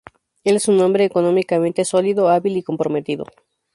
El 0.43 0.55
es 0.55 0.67
un 0.67 0.79
hombre 0.81 1.05
económicamente 1.05 1.85
sólido, 1.85 2.27
hábil 2.29 2.57
y 2.57 2.63
comprometido. 2.63 3.27